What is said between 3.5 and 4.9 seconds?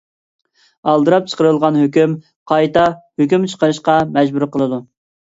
چىقىرىشقا مەجبۇر قىلىدۇ.